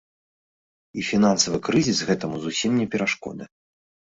[1.01, 3.43] І фінансавы крызіс гэтаму зусім не перашкода.